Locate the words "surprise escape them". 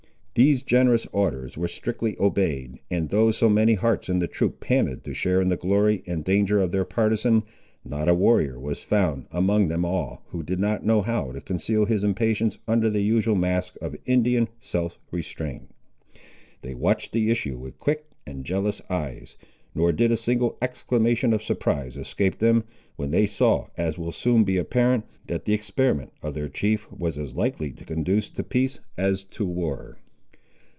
21.43-22.63